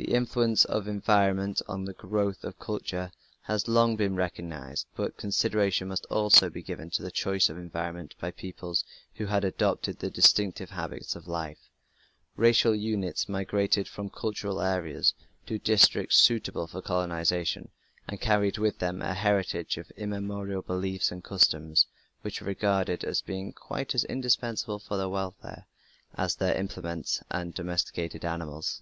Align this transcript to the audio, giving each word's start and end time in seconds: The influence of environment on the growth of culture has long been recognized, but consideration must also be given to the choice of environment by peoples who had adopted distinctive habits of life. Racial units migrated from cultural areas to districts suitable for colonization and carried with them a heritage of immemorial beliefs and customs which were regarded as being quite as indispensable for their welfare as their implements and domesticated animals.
The 0.00 0.14
influence 0.14 0.64
of 0.64 0.88
environment 0.88 1.60
on 1.68 1.84
the 1.84 1.92
growth 1.92 2.42
of 2.42 2.58
culture 2.58 3.12
has 3.42 3.68
long 3.68 3.96
been 3.96 4.16
recognized, 4.16 4.86
but 4.96 5.18
consideration 5.18 5.88
must 5.88 6.06
also 6.06 6.48
be 6.48 6.62
given 6.62 6.88
to 6.92 7.02
the 7.02 7.10
choice 7.10 7.50
of 7.50 7.58
environment 7.58 8.14
by 8.18 8.30
peoples 8.30 8.82
who 9.16 9.26
had 9.26 9.44
adopted 9.44 9.98
distinctive 9.98 10.70
habits 10.70 11.16
of 11.16 11.28
life. 11.28 11.68
Racial 12.34 12.74
units 12.74 13.28
migrated 13.28 13.86
from 13.88 14.08
cultural 14.08 14.62
areas 14.62 15.12
to 15.44 15.58
districts 15.58 16.16
suitable 16.16 16.66
for 16.66 16.80
colonization 16.80 17.68
and 18.08 18.22
carried 18.22 18.56
with 18.56 18.78
them 18.78 19.02
a 19.02 19.12
heritage 19.12 19.76
of 19.76 19.90
immemorial 19.98 20.62
beliefs 20.62 21.12
and 21.12 21.22
customs 21.22 21.84
which 22.22 22.40
were 22.40 22.46
regarded 22.46 23.04
as 23.04 23.20
being 23.20 23.52
quite 23.52 23.94
as 23.94 24.04
indispensable 24.04 24.78
for 24.78 24.96
their 24.96 25.10
welfare 25.10 25.66
as 26.14 26.36
their 26.36 26.56
implements 26.56 27.22
and 27.30 27.52
domesticated 27.52 28.24
animals. 28.24 28.80